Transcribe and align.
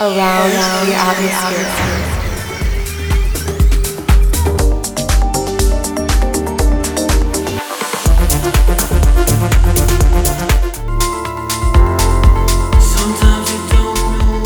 around 0.00 0.50
the 0.86 0.94
atmosphere. 0.94 1.68
Sometimes 12.80 13.46
you 13.52 13.60
don't 13.68 14.00
know 14.16 14.40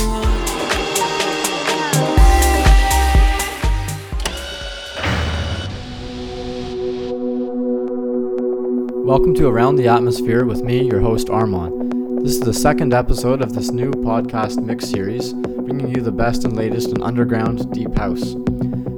what 8.97 9.07
Welcome 9.07 9.35
to 9.35 9.47
Around 9.47 9.77
the 9.77 9.87
Atmosphere 9.87 10.45
with 10.45 10.63
me, 10.65 10.83
your 10.83 11.01
host 11.01 11.31
Armand. 11.31 12.04
This 12.25 12.37
is 12.37 12.41
the 12.41 12.55
second 12.55 12.95
episode 12.95 13.43
of 13.43 13.53
this 13.53 13.71
new 13.71 13.91
podcast 13.91 14.57
mix 14.57 14.89
series, 14.89 15.35
bringing 15.35 15.95
you 15.95 16.01
the 16.01 16.11
best 16.11 16.45
and 16.45 16.57
latest 16.57 16.89
in 16.89 17.03
underground 17.03 17.71
deep 17.71 17.95
house. 17.99 18.35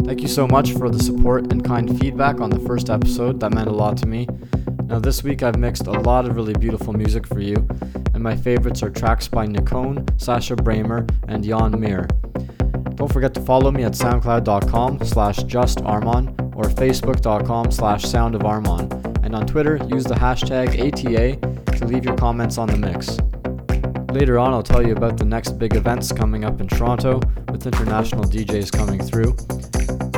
Thank 0.05 0.21
you 0.21 0.29
so 0.29 0.47
much 0.47 0.75
for 0.75 0.89
the 0.89 1.03
support 1.03 1.53
and 1.53 1.65
kind 1.65 1.99
feedback 1.99 2.41
on 2.41 2.51
the 2.51 2.61
first 2.61 2.89
episode, 2.89 3.41
that 3.41 3.53
meant 3.53 3.67
a 3.67 3.73
lot 3.73 3.97
to 3.97 4.07
me. 4.07 4.29
Now, 4.85 5.01
this 5.01 5.25
week 5.25 5.43
I've 5.43 5.59
mixed 5.59 5.89
a 5.89 5.91
lot 5.91 6.25
of 6.29 6.37
really 6.37 6.53
beautiful 6.55 6.93
music 6.93 7.27
for 7.27 7.41
you, 7.41 7.57
and 8.15 8.23
my 8.23 8.37
favorites 8.37 8.85
are 8.85 8.91
tracks 8.91 9.27
by 9.27 9.45
Nicone, 9.45 10.05
Sascha 10.19 10.55
Braemer, 10.55 11.11
and 11.27 11.43
Jan 11.43 11.81
Mir. 11.81 12.07
Don't 12.95 13.13
forget 13.13 13.35
to 13.35 13.41
follow 13.41 13.73
me 13.73 13.83
at 13.83 13.95
soundcloud.com 13.95 15.05
slash 15.05 15.39
justarmand 15.39 16.55
or 16.55 16.67
facebook.com 16.67 17.73
slash 17.73 18.05
soundofarmon. 18.05 19.25
And 19.25 19.35
on 19.35 19.49
Twitter, 19.49 19.85
use 19.89 20.05
the 20.05 20.15
hashtag 20.15 20.69
ATA 20.79 21.57
to 21.77 21.85
leave 21.85 22.05
your 22.05 22.17
comments 22.17 22.59
on 22.59 22.69
the 22.69 22.77
mix. 22.77 23.19
Later 24.11 24.39
on, 24.39 24.53
I'll 24.53 24.63
tell 24.63 24.87
you 24.87 24.95
about 24.95 25.19
the 25.19 25.25
next 25.25 25.59
big 25.59 25.77
events 25.77 26.13
coming 26.13 26.45
up 26.45 26.61
in 26.61 26.69
Toronto 26.69 27.21
with 27.51 27.67
international 27.67 28.25
DJs 28.25 28.73
coming 28.73 29.03
through. 29.03 29.37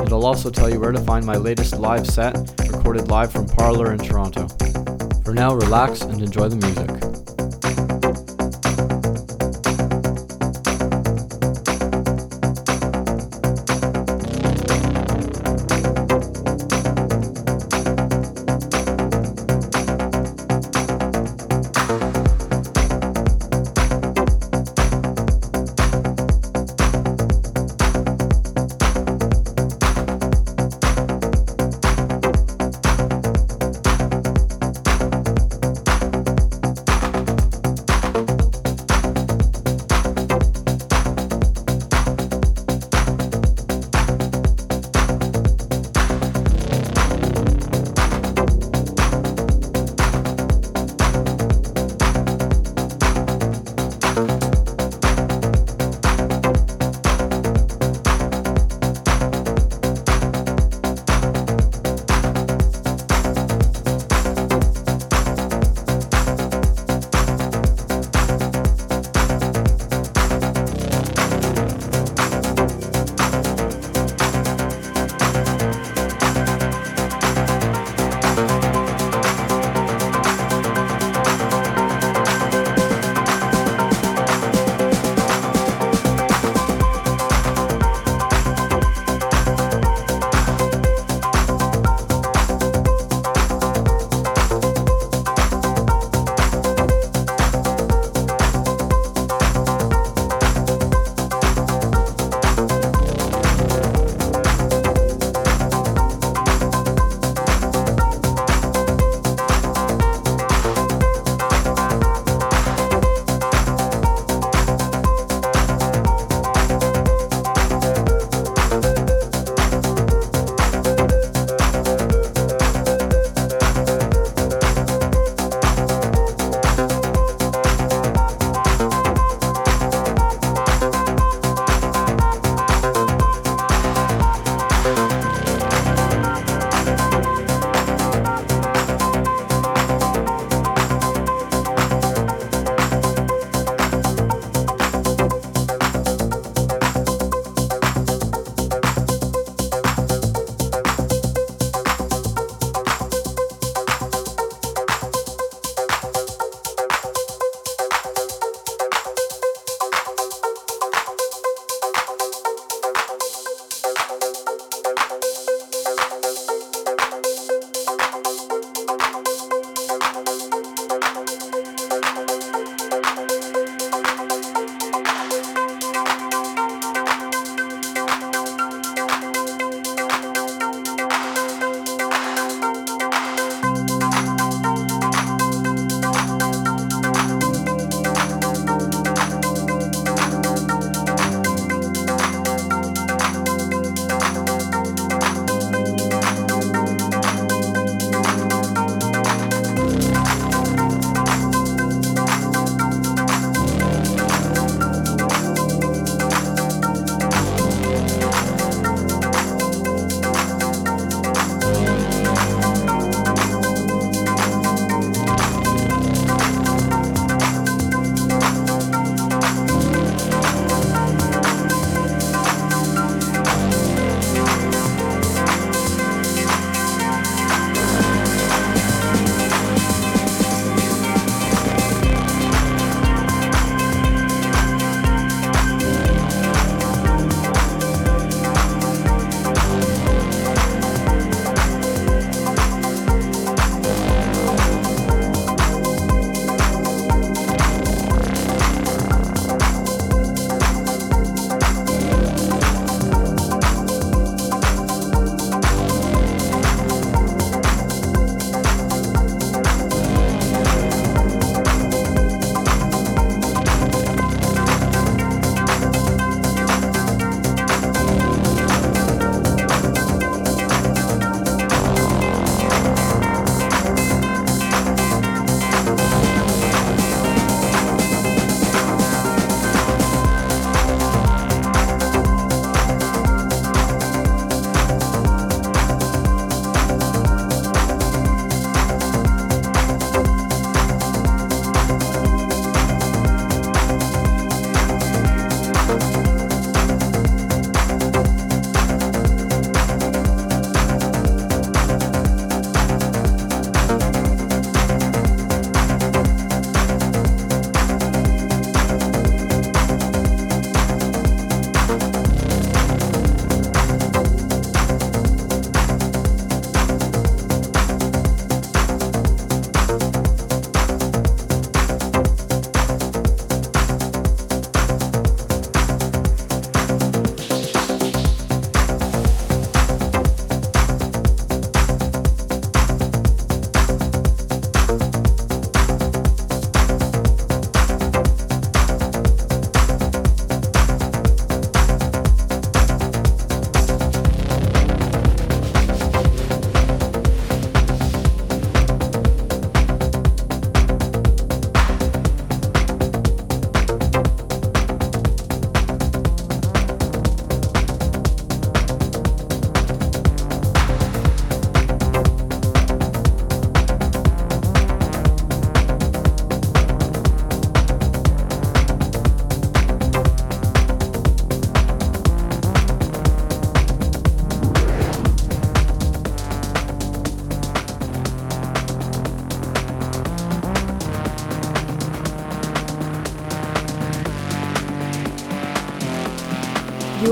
And 0.02 0.12
I'll 0.12 0.26
also 0.26 0.50
tell 0.50 0.70
you 0.70 0.78
where 0.78 0.92
to 0.92 1.00
find 1.00 1.26
my 1.26 1.36
latest 1.36 1.78
live 1.78 2.06
set 2.06 2.36
recorded 2.70 3.08
live 3.08 3.32
from 3.32 3.46
Parlor 3.46 3.92
in 3.92 3.98
Toronto. 3.98 4.48
For 5.24 5.34
now, 5.34 5.54
relax 5.54 6.02
and 6.02 6.22
enjoy 6.22 6.48
the 6.48 6.56
music. 6.56 7.07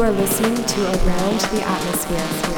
Are 0.06 0.12
listening 0.12 0.54
to 0.54 0.80
Around 0.84 1.40
the 1.50 1.62
Atmosphere. 1.66 2.55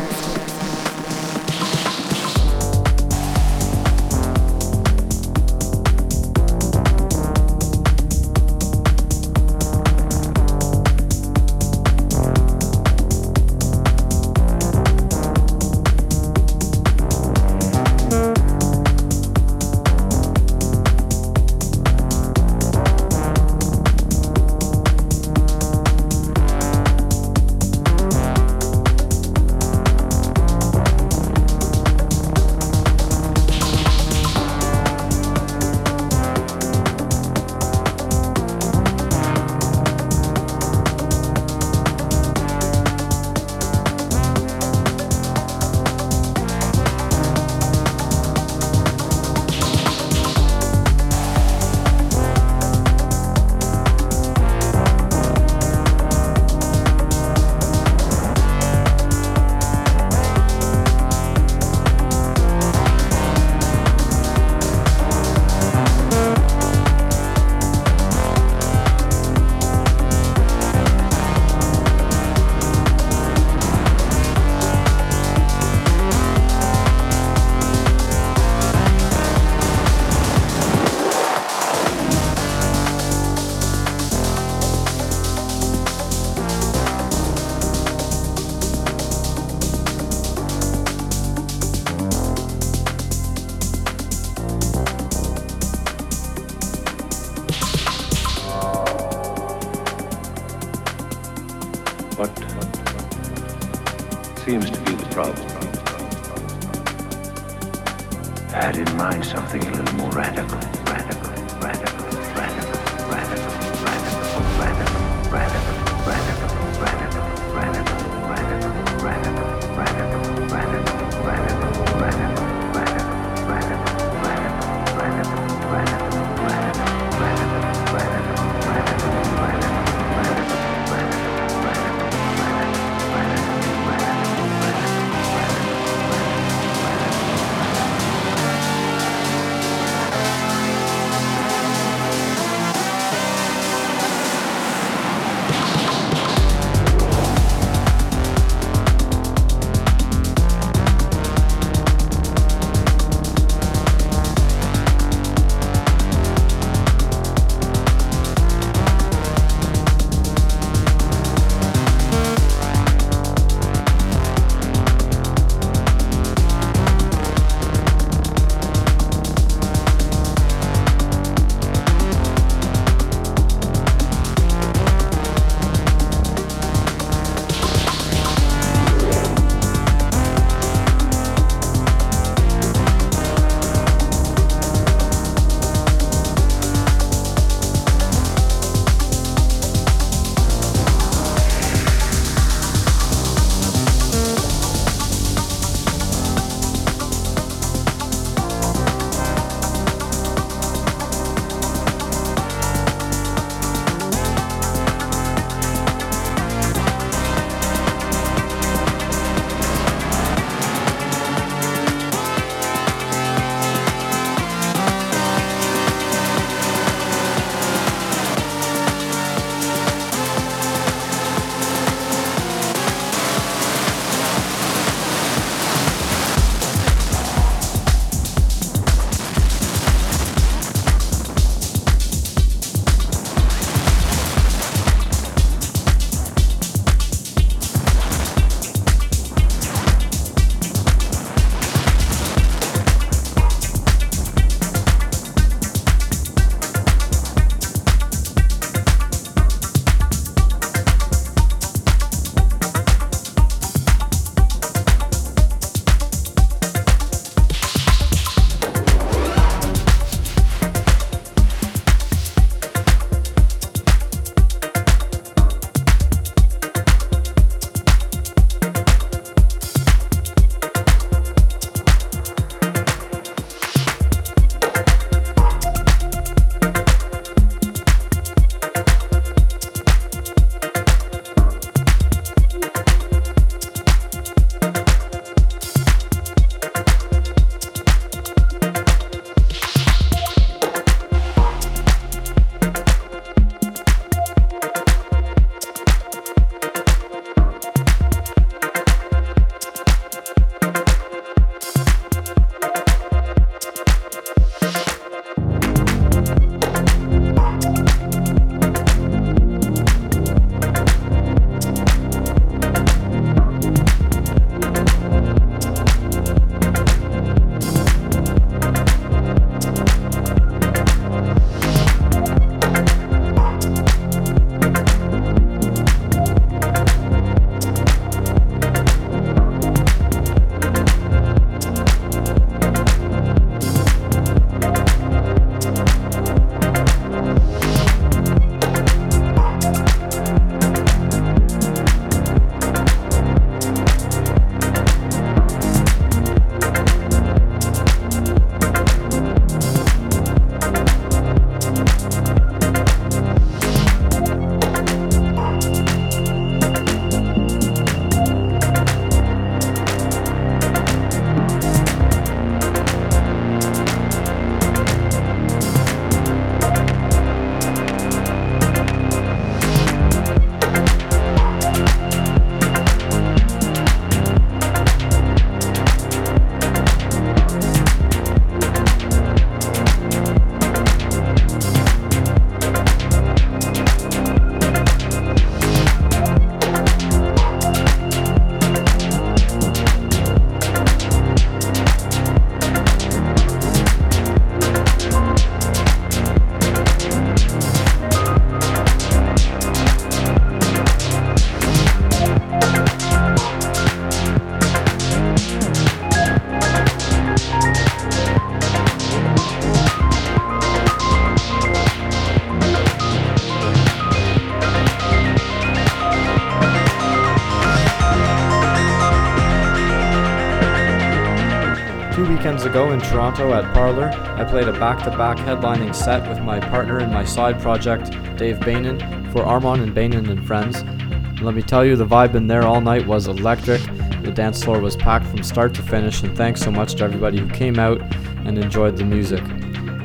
Ago 422.69 422.93
in 422.93 423.01
Toronto 423.01 423.55
at 423.55 423.73
Parlor, 423.73 424.11
I 424.37 424.45
played 424.45 424.69
a 424.69 424.73
back 424.73 425.03
to 425.05 425.11
back 425.17 425.39
headlining 425.39 425.95
set 425.95 426.29
with 426.29 426.41
my 426.41 426.61
partner 426.61 427.01
in 427.01 427.11
my 427.11 427.25
side 427.25 427.59
project, 427.61 428.11
Dave 428.37 428.59
Bainan, 428.59 429.33
for 429.33 429.43
Armand 429.43 429.81
and 429.81 429.95
Bainan 429.95 430.29
and 430.29 430.47
Friends. 430.47 430.81
And 430.81 431.41
let 431.41 431.55
me 431.55 431.63
tell 431.63 431.83
you, 431.83 431.97
the 431.97 432.07
vibe 432.07 432.35
in 432.35 432.47
there 432.47 432.65
all 432.65 432.83
night 432.83 433.07
was 433.07 433.27
electric. 433.27 433.81
The 434.23 434.33
dance 434.35 434.63
floor 434.63 434.81
was 434.81 434.97
packed 434.97 435.27
from 435.29 435.43
start 435.43 435.73
to 435.77 435.83
finish, 435.83 436.23
and 436.23 436.37
thanks 436.37 436.61
so 436.61 436.71
much 436.71 436.95
to 436.97 437.05
everybody 437.05 437.39
who 437.39 437.49
came 437.49 437.79
out 437.79 438.03
and 438.45 438.59
enjoyed 438.59 438.99
the 438.99 439.05
music. 439.05 439.43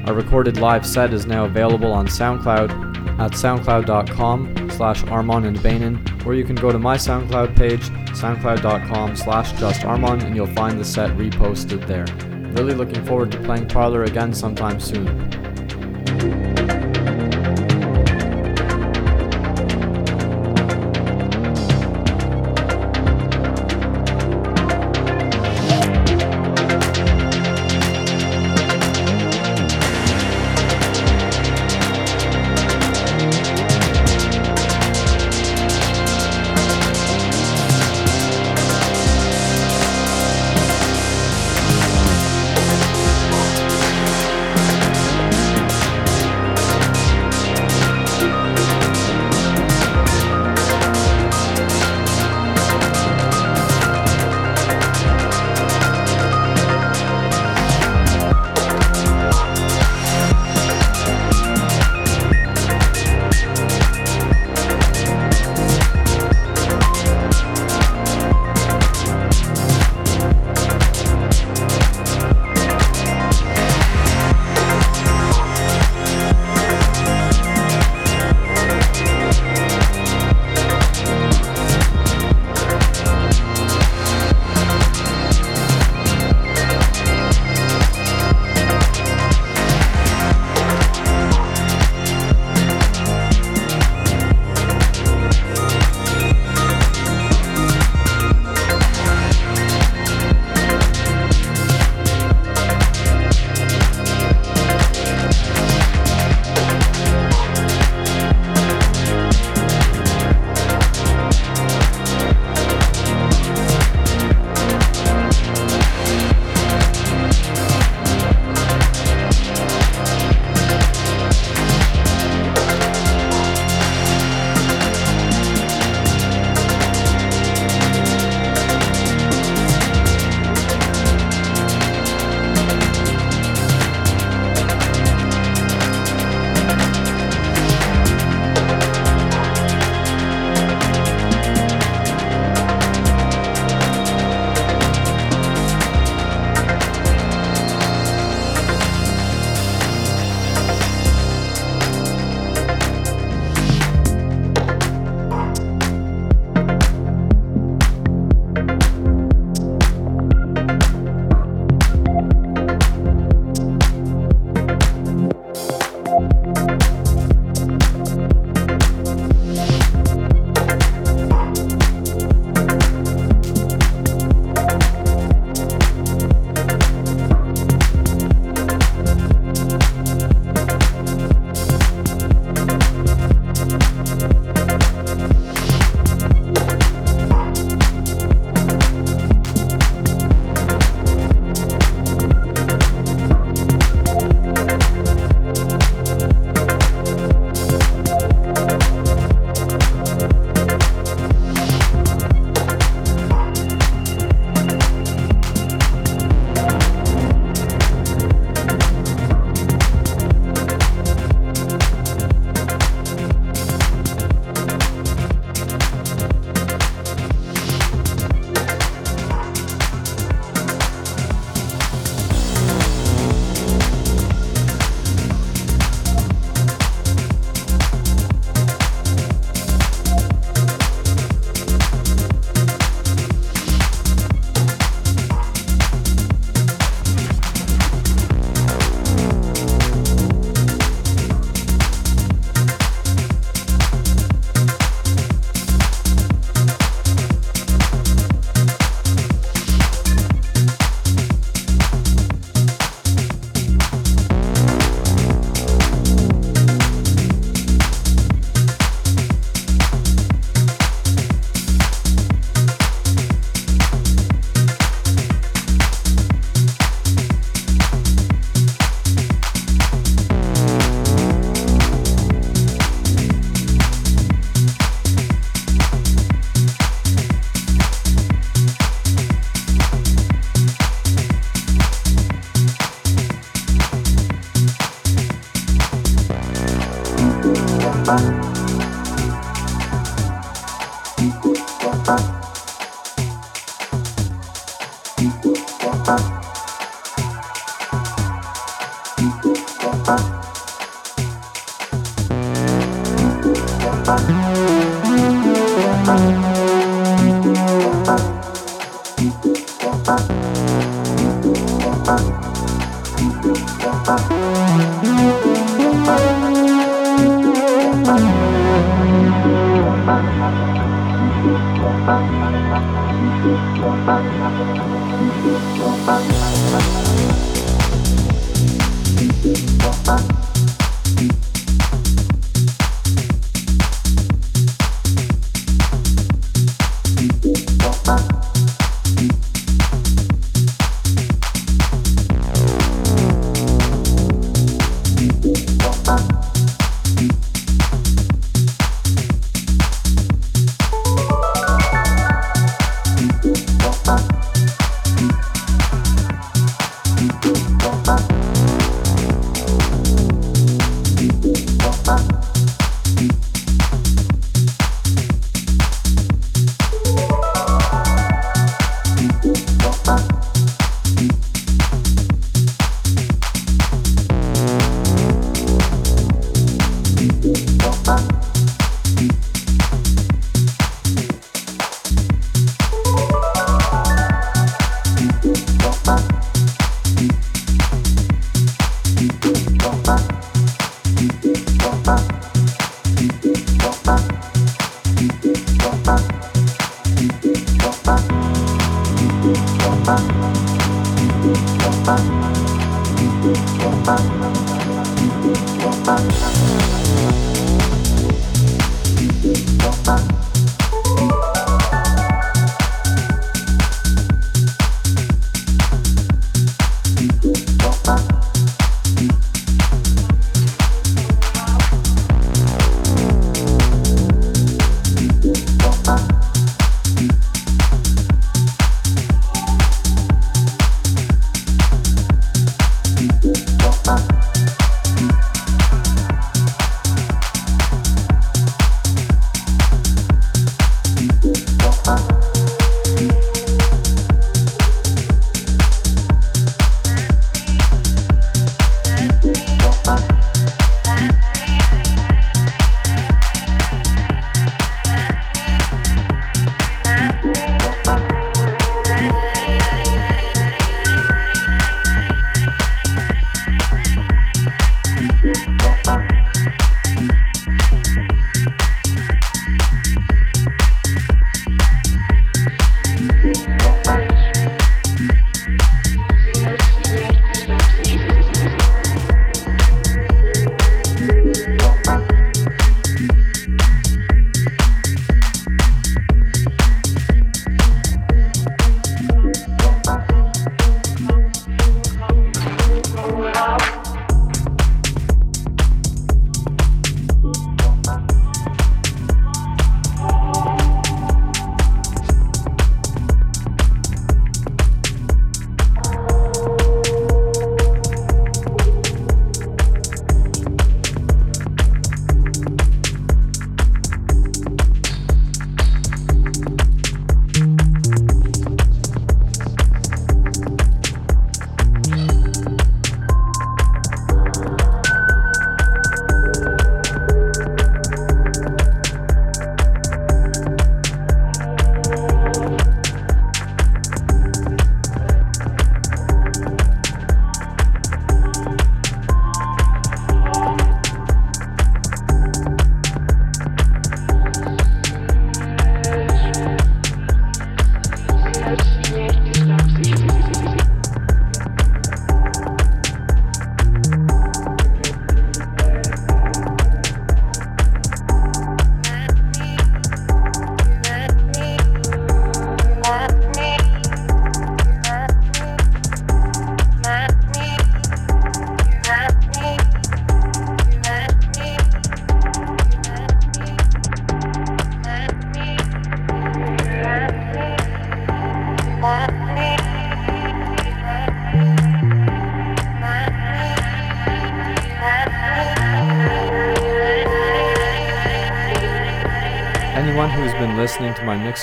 Our 0.08 0.14
recorded 0.14 0.58
live 0.58 0.86
set 0.86 1.14
is 1.14 1.26
now 1.26 1.44
available 1.44 1.92
on 1.92 2.08
SoundCloud 2.08 3.20
at 3.20 3.32
soundcloud.com 3.32 4.70
slash 4.70 5.04
Armand 5.04 5.46
and 5.46 6.26
or 6.26 6.34
you 6.34 6.46
can 6.46 6.56
go 6.56 6.72
to 6.72 6.80
my 6.80 6.96
SoundCloud 6.96 7.58
page, 7.58 7.82
soundcloud.com 8.12 9.18
slash 9.18 9.52
justarmand, 9.54 10.24
and 10.24 10.34
you'll 10.34 10.48
find 10.48 10.80
the 10.80 10.86
set 10.86 11.12
reposted 11.18 11.86
there. 11.88 12.33
Really 12.54 12.76
looking 12.76 13.04
forward 13.04 13.32
to 13.32 13.40
playing 13.40 13.68
Parlor 13.68 14.04
again 14.04 14.32
sometime 14.32 14.80
soon. 14.80 15.33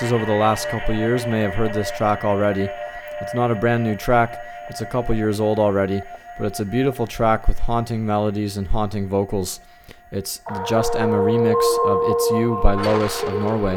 Mixes 0.00 0.14
over 0.14 0.24
the 0.24 0.38
last 0.38 0.68
couple 0.70 0.94
years 0.94 1.26
may 1.26 1.40
have 1.40 1.52
heard 1.52 1.74
this 1.74 1.90
track 1.90 2.24
already. 2.24 2.66
It's 3.20 3.34
not 3.34 3.50
a 3.50 3.54
brand 3.54 3.84
new 3.84 3.96
track, 3.96 4.42
it's 4.70 4.80
a 4.80 4.86
couple 4.86 5.14
years 5.14 5.40
old 5.40 5.58
already, 5.58 6.00
but 6.38 6.46
it's 6.46 6.58
a 6.58 6.64
beautiful 6.64 7.06
track 7.06 7.46
with 7.46 7.58
haunting 7.58 8.06
melodies 8.06 8.56
and 8.56 8.68
haunting 8.68 9.08
vocals. 9.08 9.60
It's 10.10 10.38
the 10.38 10.64
Just 10.66 10.96
Emma 10.96 11.18
remix 11.18 11.60
of 11.84 12.00
It's 12.12 12.30
You 12.30 12.58
by 12.62 12.74
Lois 12.74 13.22
of 13.24 13.34
Norway. 13.42 13.74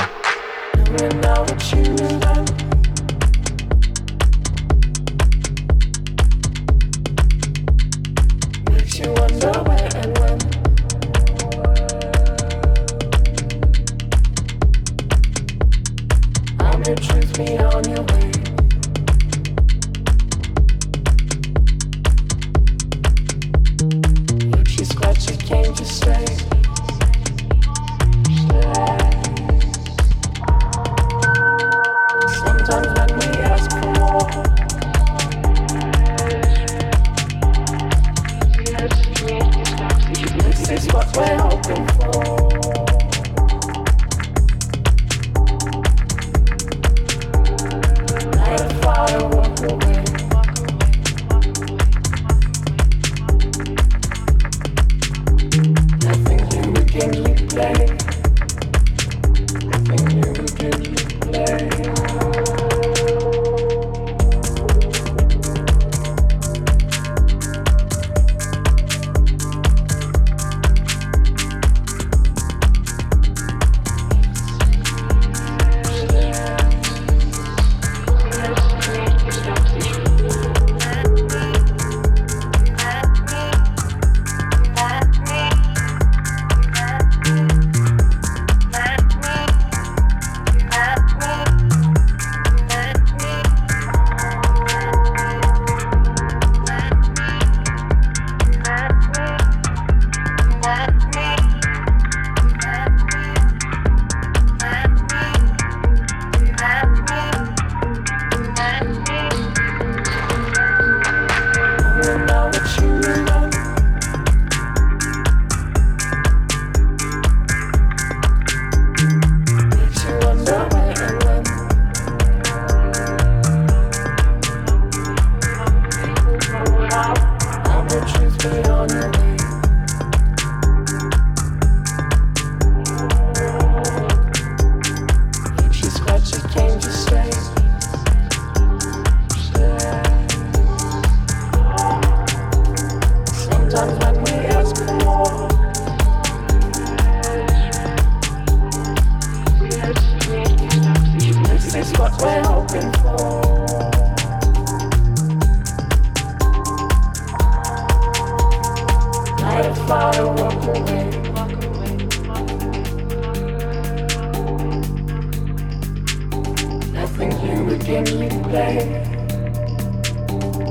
gives 167.93 168.15
me 168.15 168.27
play. 168.49 169.03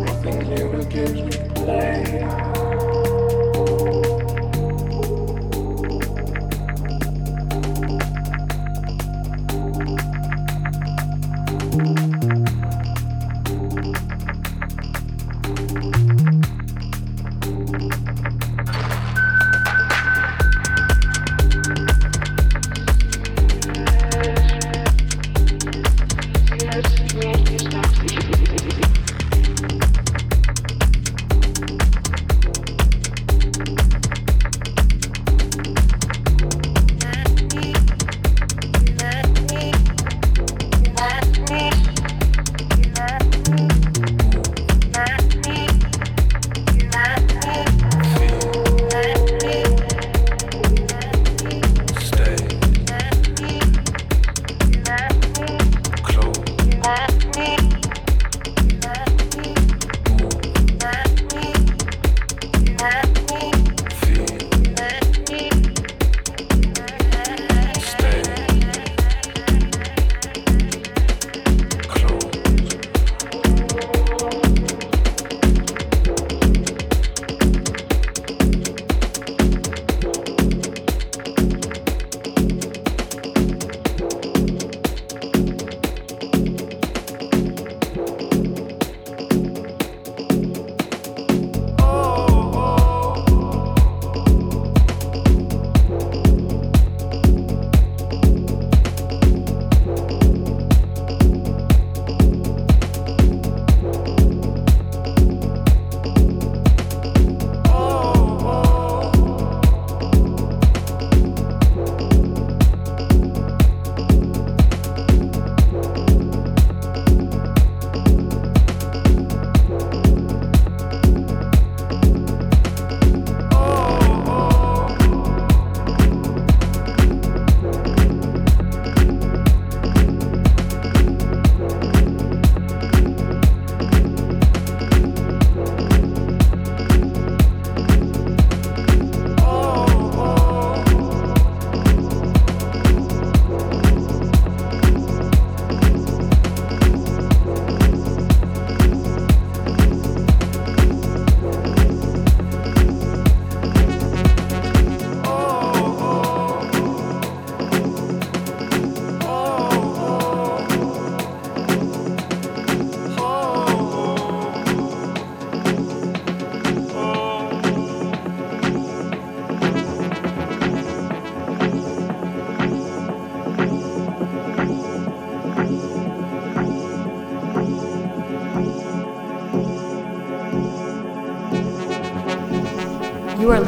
Nothing 0.05 0.53
ever 0.59 0.83
gives 0.83 1.13
me 1.13 1.31
play. 1.55 2.62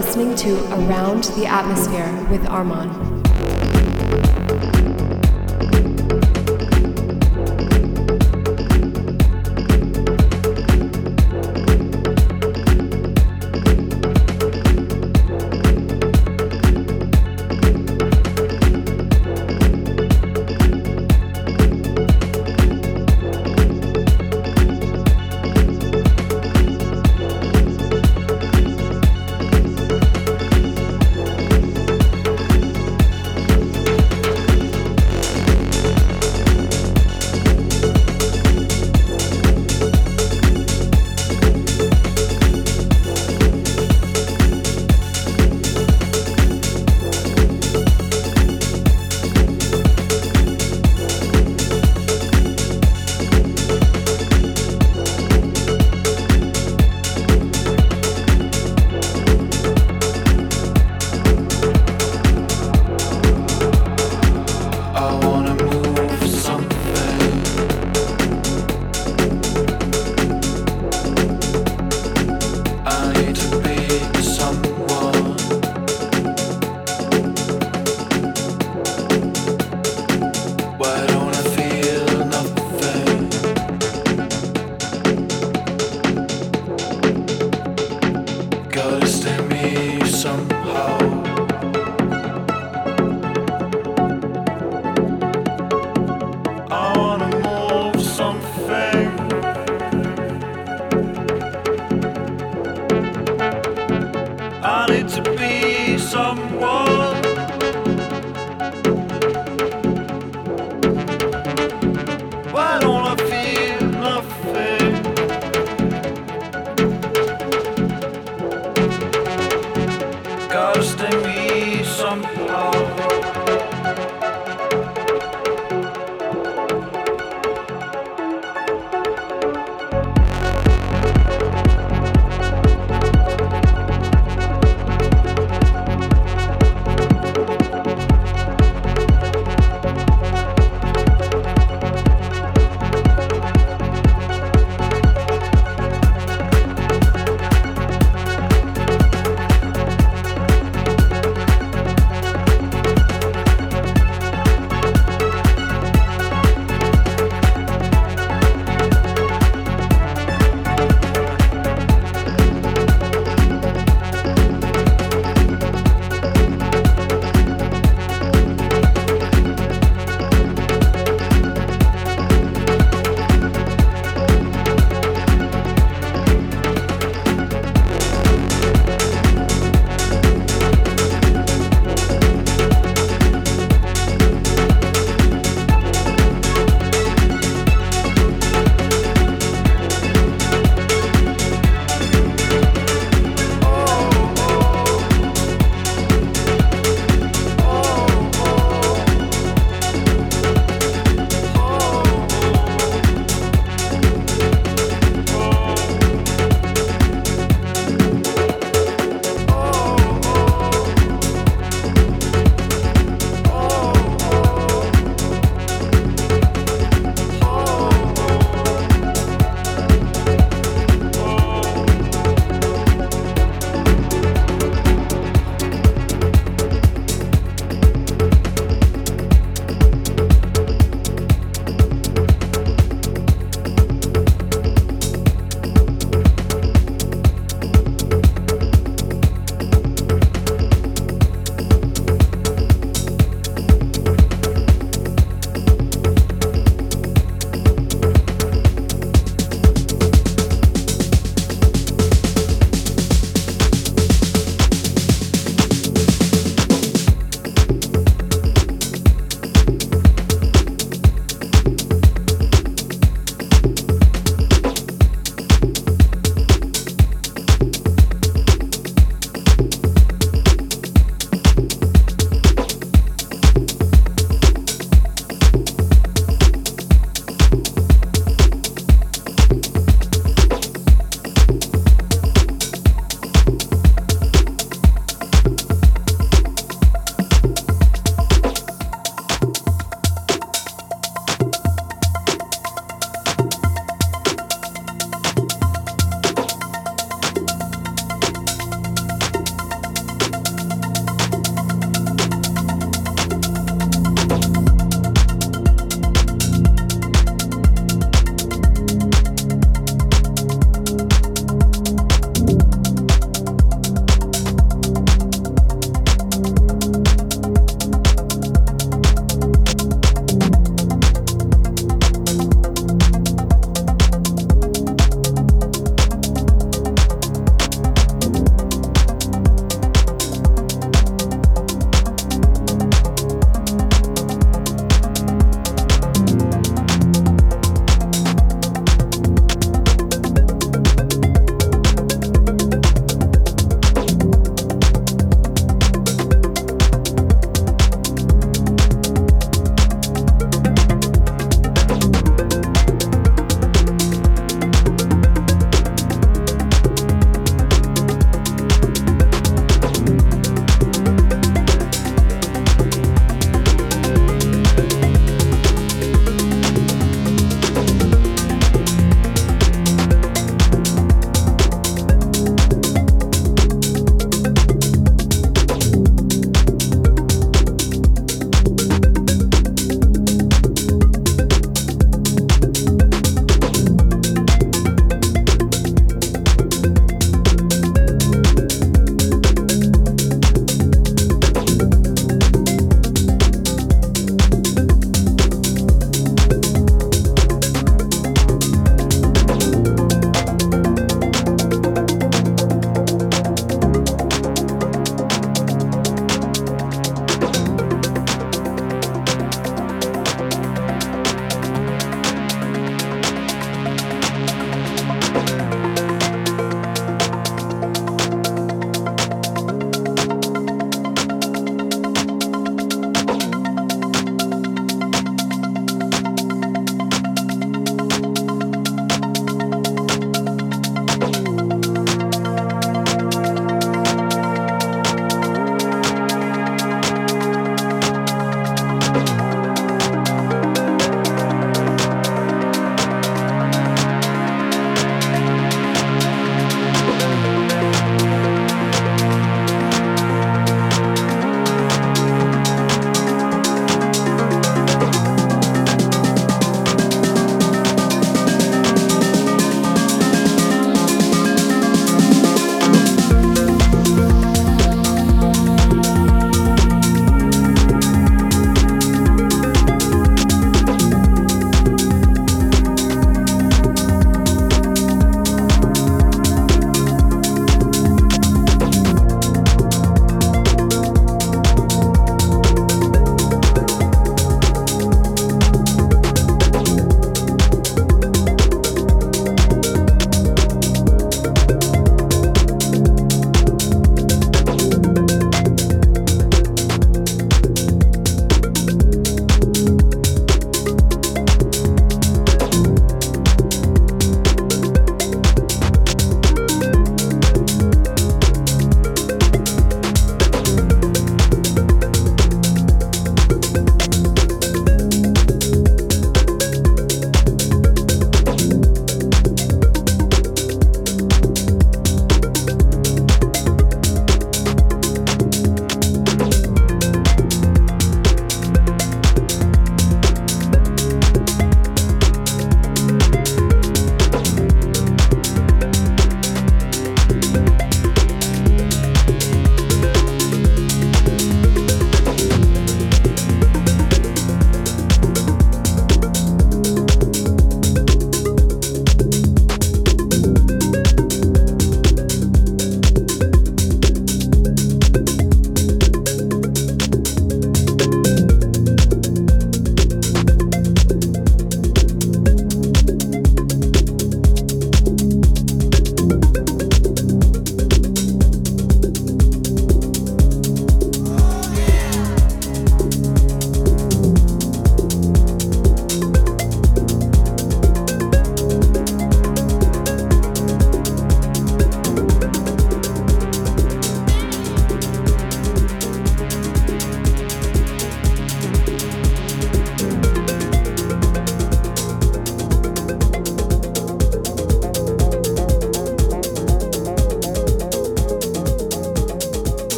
Listening 0.00 0.34
to 0.34 0.56
Around 0.72 1.24
the 1.36 1.44
Atmosphere 1.44 2.26
with 2.30 2.46
Armand. 2.48 3.09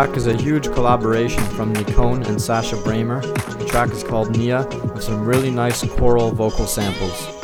Track 0.00 0.16
is 0.16 0.26
a 0.28 0.34
huge 0.34 0.72
collaboration 0.72 1.44
from 1.44 1.74
Nicone 1.74 2.26
and 2.26 2.38
Sascha 2.38 2.82
Braemer. 2.82 3.20
The 3.58 3.66
track 3.66 3.90
is 3.90 4.02
called 4.02 4.34
Nia 4.34 4.66
with 4.94 5.02
some 5.02 5.26
really 5.26 5.50
nice 5.50 5.86
choral 5.86 6.30
vocal 6.30 6.66
samples. 6.66 7.39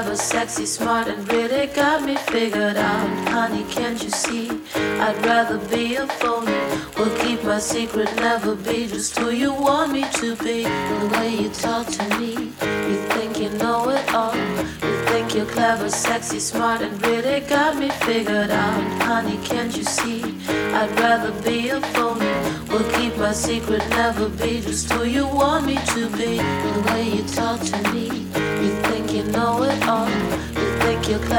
Clever, 0.00 0.16
sexy, 0.16 0.64
smart, 0.64 1.08
and 1.08 1.30
really 1.30 1.66
got 1.66 2.02
me 2.02 2.16
figured 2.16 2.76
out. 2.76 3.28
Honey, 3.28 3.64
can't 3.64 4.02
you 4.02 4.08
see? 4.08 4.48
I'd 4.74 5.26
rather 5.26 5.58
be 5.68 5.96
a 5.96 6.06
phony. 6.06 6.52
Will 6.96 7.14
keep 7.18 7.44
my 7.44 7.58
secret, 7.58 8.08
never 8.16 8.54
be 8.54 8.86
just 8.86 9.18
who 9.18 9.30
you 9.30 9.52
want 9.52 9.92
me 9.92 10.04
to 10.12 10.36
be. 10.36 10.62
The 10.62 11.10
way 11.12 11.34
you 11.42 11.50
talk 11.50 11.86
to 11.86 12.18
me, 12.18 12.32
you 12.32 12.96
think 13.12 13.38
you 13.38 13.50
know 13.58 13.90
it 13.90 14.14
all. 14.14 14.34
You 14.34 15.04
think 15.10 15.34
you're 15.34 15.44
clever, 15.44 15.90
sexy, 15.90 16.40
smart, 16.40 16.80
and 16.80 16.94
really 17.06 17.40
got 17.40 17.76
me 17.76 17.90
figured 18.06 18.50
out. 18.50 19.02
Honey, 19.02 19.38
can't 19.44 19.76
you 19.76 19.84
see? 19.84 20.22
I'd 20.48 20.98
rather 20.98 21.32
be 21.42 21.68
a 21.68 21.80
phony. 21.92 22.32
Will 22.70 22.88
keep 22.92 23.16
my 23.18 23.32
secret, 23.32 23.86
never 23.90 24.30
be 24.30 24.62
just 24.62 24.90
who 24.92 25.04
you 25.04 25.26
want 25.26 25.66
me 25.66 25.76
to 25.94 26.08
be. 26.16 26.38
The 26.38 26.82
way 26.86 27.04
you 27.16 27.22
talk 27.24 27.60
to 27.60 27.92
me, 27.92 28.29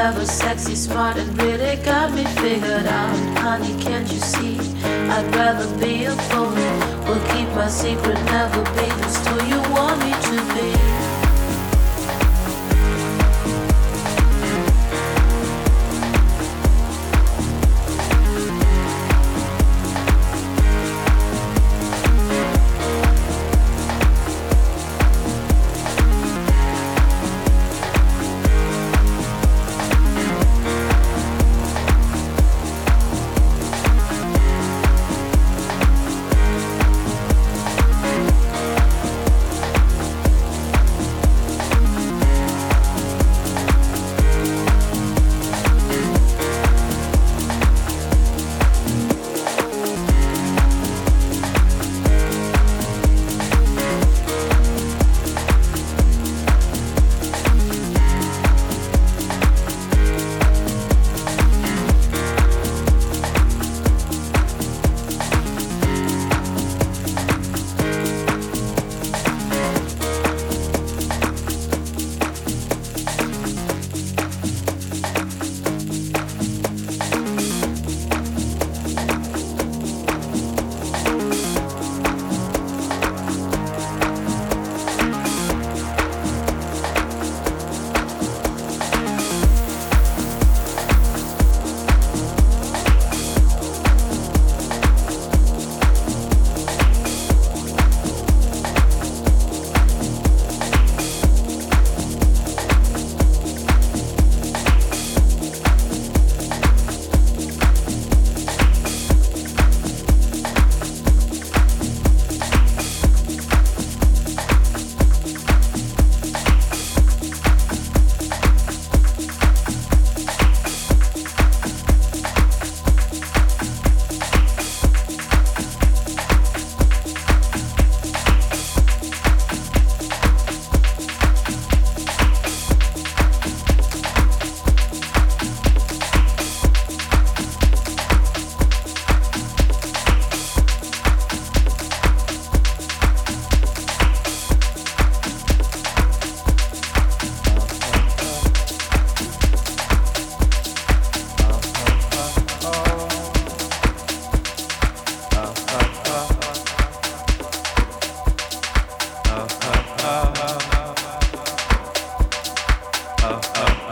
clever, 0.02 0.26
sexy, 0.26 0.74
smart, 0.74 1.16
and 1.16 1.30
really 1.40 1.76
got 1.84 2.12
me 2.12 2.24
figured 2.42 2.86
out. 2.86 3.38
Honey, 3.38 3.72
can't 3.80 4.10
you 4.10 4.18
see? 4.18 4.58
I'd 4.84 5.32
rather 5.36 5.68
be 5.78 6.06
a 6.06 6.16
phony. 6.28 6.72
Will 7.06 7.22
keep 7.32 7.48
my 7.54 7.68
secret, 7.68 8.18
never 8.24 8.64
be 8.74 8.88
just 9.02 9.24
who 9.28 9.36
you 9.46 9.60
want 9.70 10.00
me 10.00 10.10
to 10.10 10.36
be. 10.54 11.01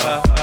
Under 0.02 0.39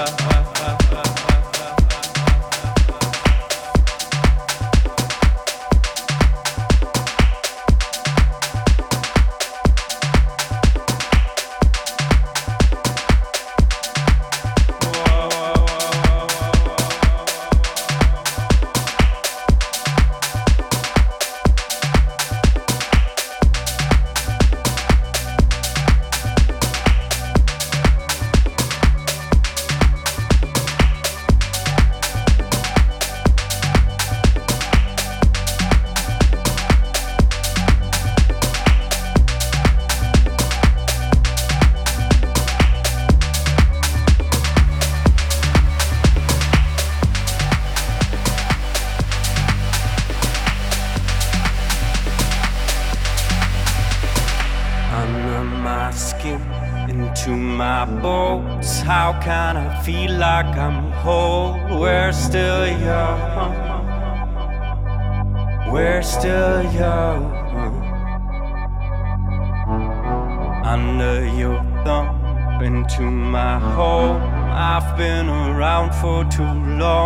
for 76.01 76.23
too 76.25 76.43
long. 76.43 76.96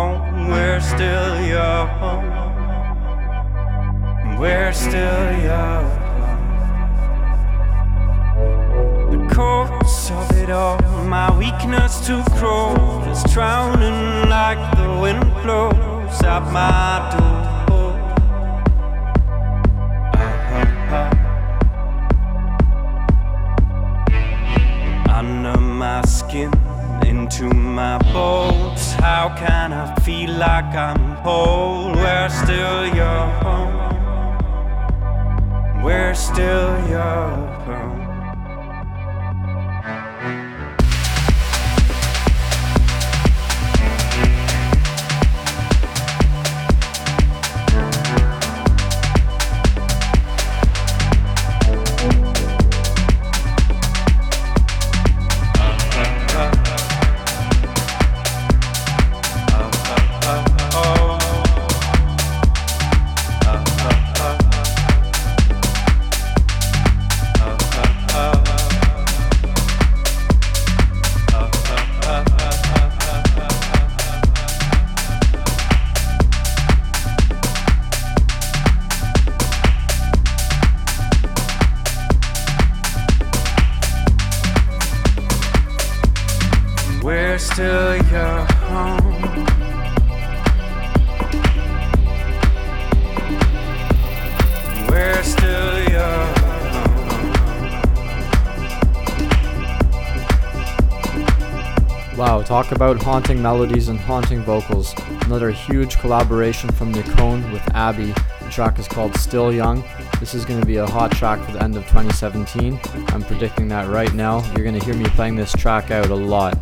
Talk 102.52 102.72
about 102.72 103.02
haunting 103.02 103.40
melodies 103.40 103.88
and 103.88 103.98
haunting 103.98 104.42
vocals. 104.42 104.94
Another 105.22 105.50
huge 105.50 105.98
collaboration 106.00 106.70
from 106.72 106.92
Nicone 106.92 107.50
with 107.50 107.62
Abby. 107.74 108.12
The 108.42 108.50
track 108.50 108.78
is 108.78 108.86
called 108.86 109.16
Still 109.16 109.50
Young. 109.50 109.82
This 110.20 110.34
is 110.34 110.44
going 110.44 110.60
to 110.60 110.66
be 110.66 110.76
a 110.76 110.86
hot 110.86 111.12
track 111.12 111.42
for 111.46 111.52
the 111.52 111.62
end 111.62 111.78
of 111.78 111.84
2017. 111.84 112.78
I'm 113.08 113.22
predicting 113.22 113.68
that 113.68 113.88
right 113.88 114.12
now. 114.12 114.44
You're 114.52 114.64
going 114.64 114.78
to 114.78 114.84
hear 114.84 114.94
me 114.94 115.06
playing 115.06 115.36
this 115.36 115.50
track 115.52 115.90
out 115.90 116.10
a 116.10 116.14
lot. 116.14 116.58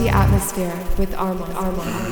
The 0.00 0.08
Atmosphere 0.08 0.72
with 0.96 1.14
Armand. 1.14 1.52
Armand. 1.54 2.09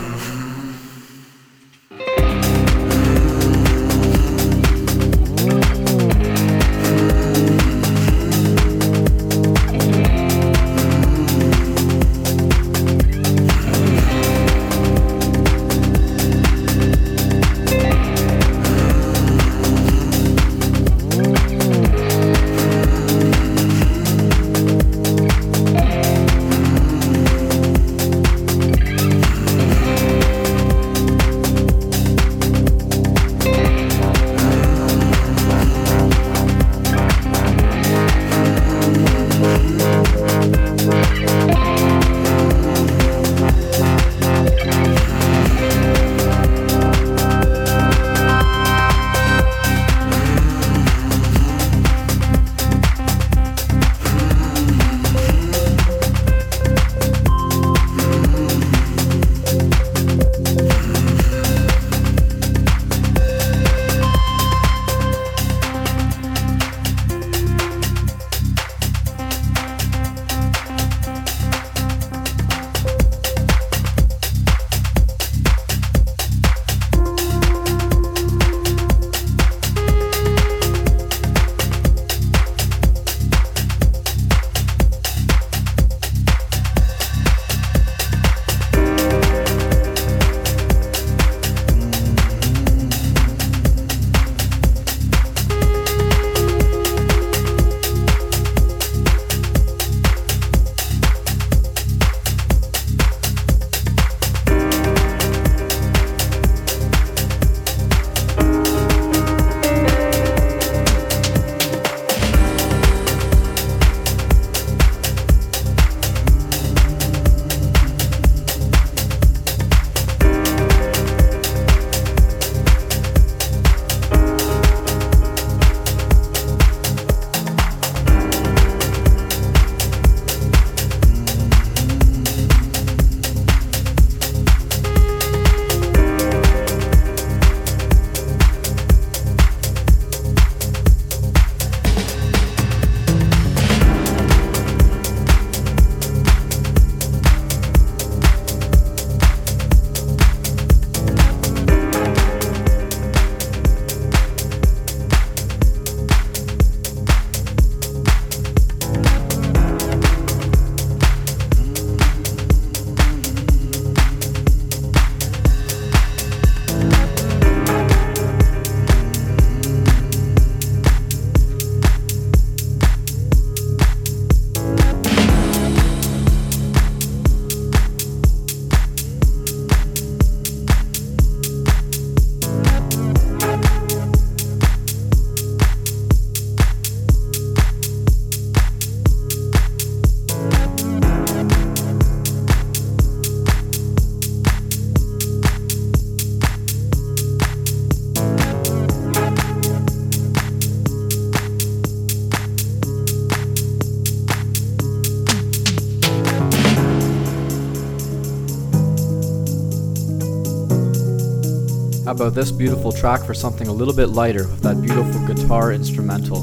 About 212.09 212.35
this 212.35 212.51
beautiful 212.51 212.91
track 212.91 213.23
for 213.23 213.35
something 213.35 213.69
a 213.69 213.73
little 213.73 213.93
bit 213.93 214.07
lighter 214.07 214.49
with 214.49 214.63
that 214.63 214.81
beautiful 214.81 215.27
guitar 215.27 215.73
instrumental? 215.73 216.41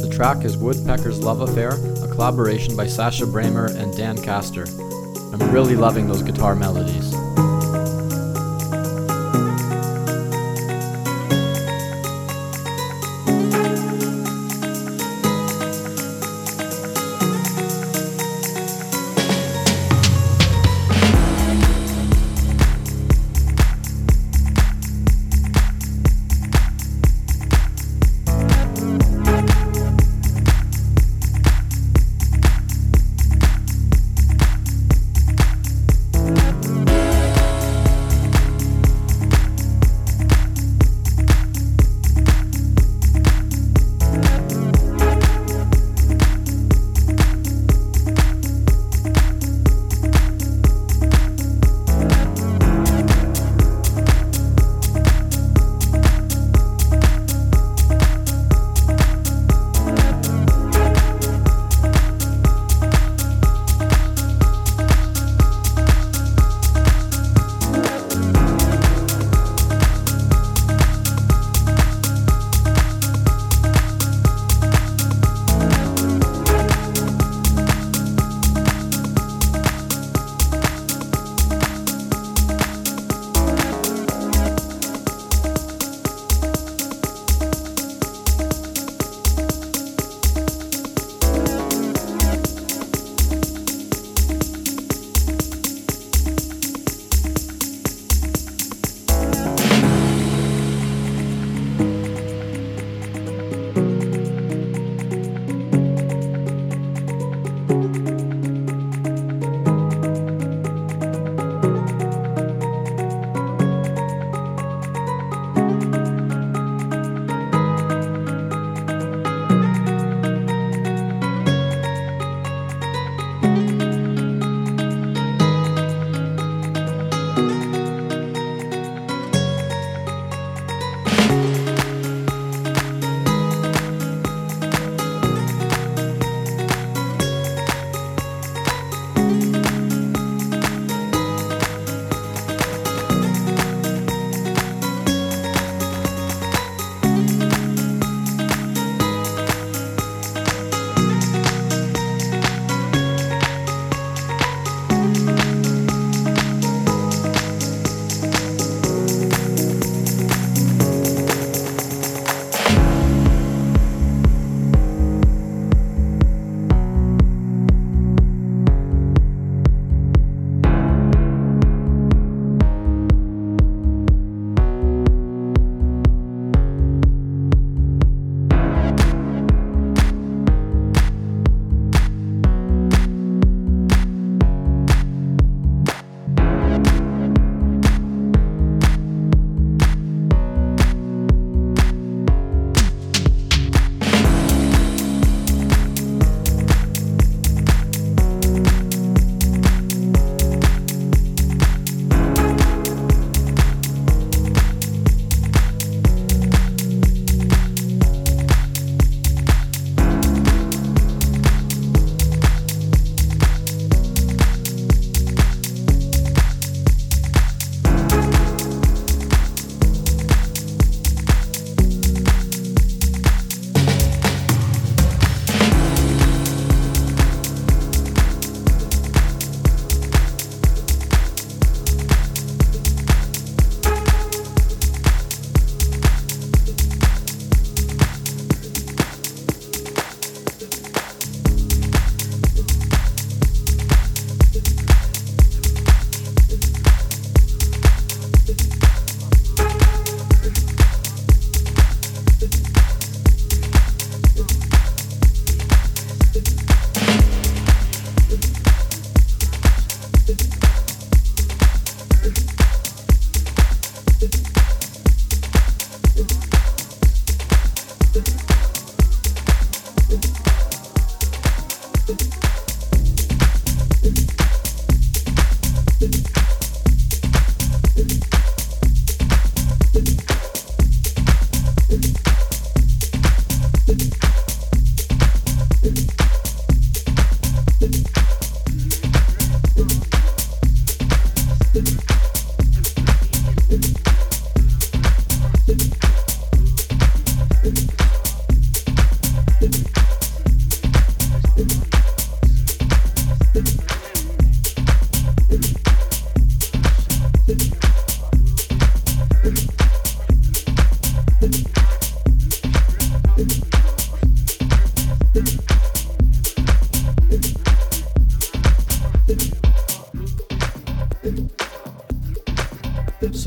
The 0.00 0.10
track 0.12 0.44
is 0.44 0.56
Woodpecker's 0.56 1.20
Love 1.20 1.40
Affair, 1.40 1.74
a 2.02 2.12
collaboration 2.12 2.76
by 2.76 2.86
Sascha 2.86 3.24
Braemer 3.24 3.72
and 3.76 3.96
Dan 3.96 4.20
Caster. 4.20 4.64
I'm 5.32 5.52
really 5.52 5.76
loving 5.76 6.08
those 6.08 6.24
guitar 6.24 6.56
melodies. 6.56 7.14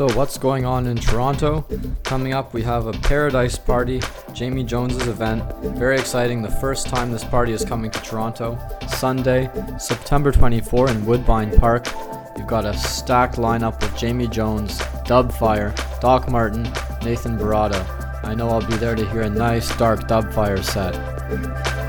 So, 0.01 0.11
what's 0.17 0.39
going 0.39 0.65
on 0.65 0.87
in 0.87 0.97
Toronto? 0.97 1.63
Coming 2.01 2.33
up, 2.33 2.55
we 2.55 2.63
have 2.63 2.87
a 2.87 2.91
Paradise 2.91 3.55
Party, 3.59 4.01
Jamie 4.33 4.63
Jones's 4.63 5.07
event. 5.07 5.43
Very 5.77 5.99
exciting, 5.99 6.41
the 6.41 6.49
first 6.49 6.87
time 6.87 7.11
this 7.11 7.23
party 7.23 7.51
is 7.51 7.63
coming 7.63 7.91
to 7.91 8.01
Toronto. 8.01 8.57
Sunday, 8.87 9.47
September 9.77 10.31
24 10.31 10.89
in 10.89 11.05
Woodbine 11.05 11.55
Park. 11.59 11.85
You've 12.35 12.47
got 12.47 12.65
a 12.65 12.75
stacked 12.75 13.35
lineup 13.35 13.79
with 13.79 13.95
Jamie 13.95 14.25
Jones, 14.25 14.79
Dubfire, 15.05 15.71
Doc 15.99 16.27
Martin, 16.31 16.63
Nathan 17.03 17.37
Barato. 17.37 17.85
I 18.25 18.33
know 18.33 18.49
I'll 18.49 18.67
be 18.67 18.77
there 18.77 18.95
to 18.95 19.07
hear 19.11 19.21
a 19.21 19.29
nice 19.29 19.77
dark 19.77 20.07
Dubfire 20.07 20.63
set. 20.63 21.80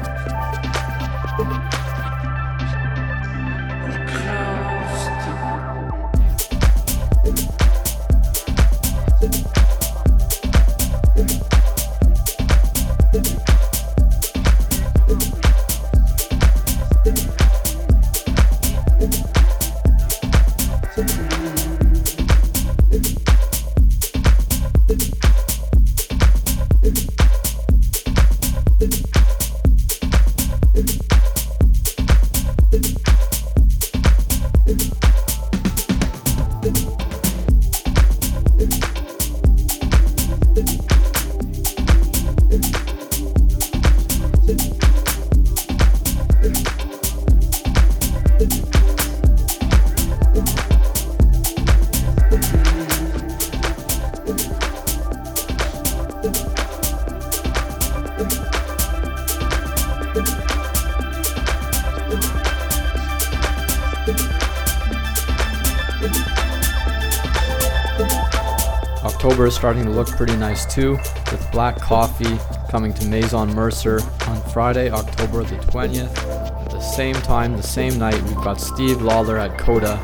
Look 70.03 70.16
pretty 70.16 70.37
nice 70.37 70.66
too, 70.66 70.93
with 71.31 71.49
Black 71.53 71.77
Coffee 71.77 72.37
coming 72.69 72.93
to 72.95 73.07
Maison 73.07 73.55
Mercer 73.55 74.01
on 74.27 74.43
Friday, 74.51 74.91
October 74.91 75.45
the 75.45 75.55
20th. 75.57 76.19
At 76.65 76.70
the 76.70 76.81
same 76.81 77.15
time, 77.15 77.57
the 77.57 77.62
same 77.62 77.99
night, 78.01 78.20
we've 78.23 78.35
got 78.37 78.61
Steve 78.61 79.01
Lawler 79.01 79.39
at 79.39 79.57
Coda. 79.59 80.03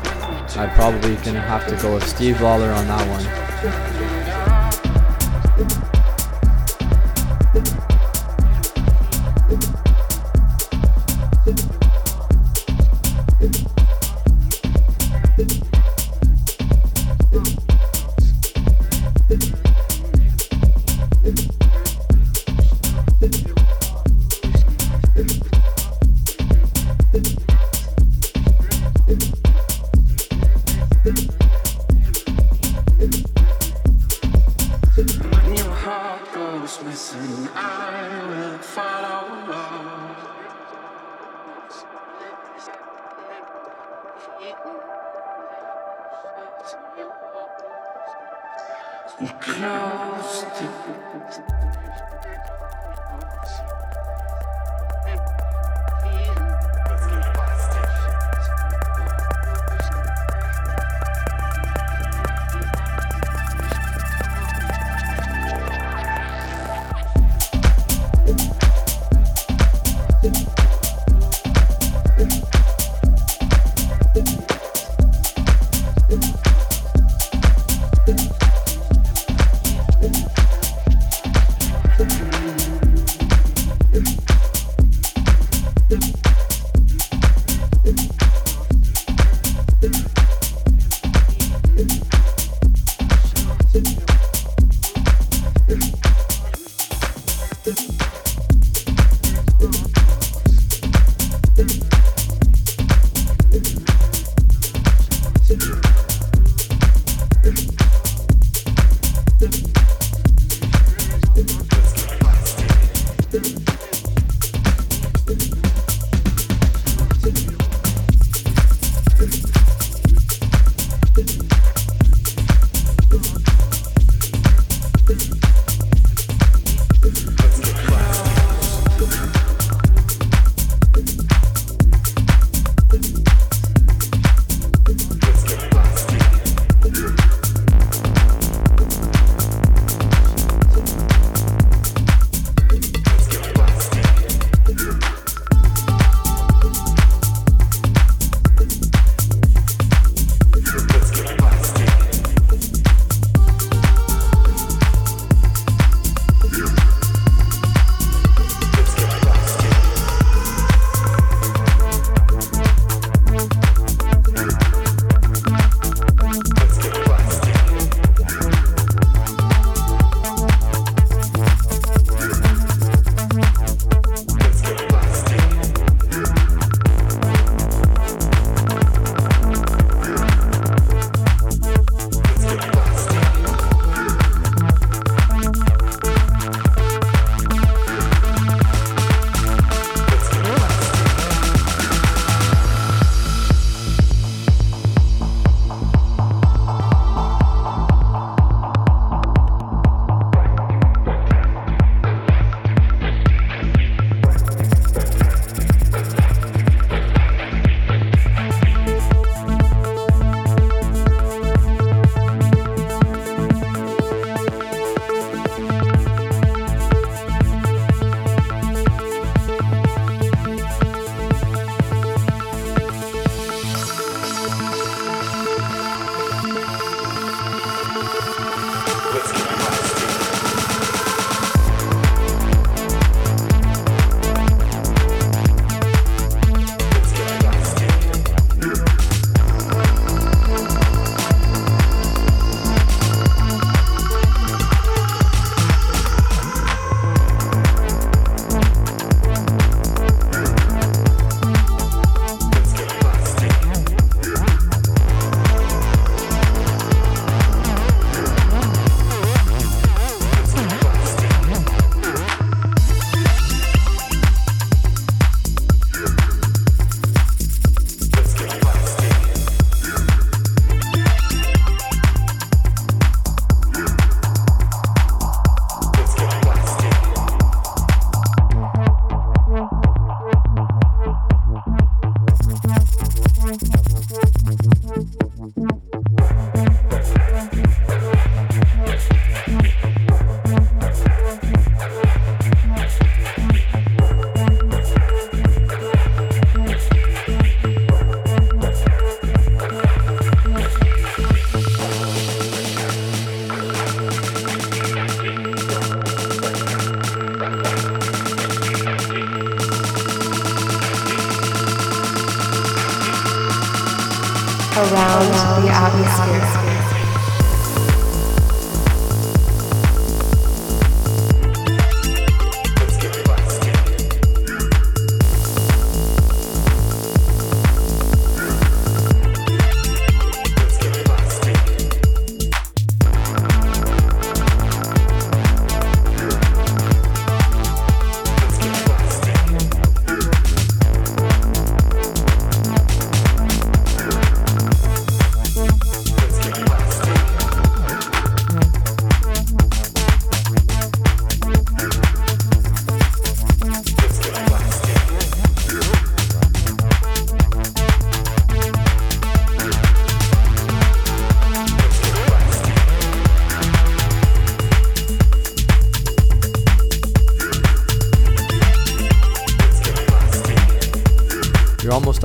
I'm 0.55 0.69
probably 0.75 1.15
gonna 1.17 1.41
have 1.41 1.67
to 1.67 1.75
go 1.81 1.95
with 1.95 2.07
Steve 2.07 2.39
Lawler 2.39 2.71
on 2.71 2.87
that 2.87 3.09
one. 3.09 3.88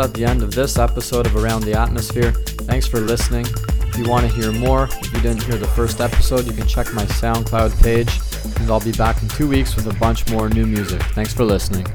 At 0.04 0.12
the 0.12 0.24
end 0.24 0.42
of 0.42 0.54
this 0.54 0.76
episode 0.78 1.24
of 1.24 1.34
Around 1.34 1.62
the 1.62 1.72
Atmosphere. 1.72 2.32
Thanks 2.32 2.86
for 2.86 3.00
listening. 3.00 3.46
If 3.46 3.96
you 3.96 4.04
want 4.04 4.28
to 4.28 4.32
hear 4.34 4.52
more, 4.52 4.84
if 4.84 5.12
you 5.14 5.20
didn't 5.20 5.42
hear 5.42 5.56
the 5.56 5.68
first 5.68 6.00
episode, 6.02 6.46
you 6.46 6.52
can 6.52 6.66
check 6.66 6.92
my 6.92 7.04
SoundCloud 7.06 7.82
page, 7.82 8.20
and 8.60 8.70
I'll 8.70 8.80
be 8.80 8.92
back 8.92 9.22
in 9.22 9.28
two 9.30 9.48
weeks 9.48 9.74
with 9.76 9.86
a 9.86 9.98
bunch 9.98 10.28
more 10.30 10.50
new 10.50 10.66
music. 10.66 11.00
Thanks 11.14 11.32
for 11.32 11.44
listening. 11.44 11.86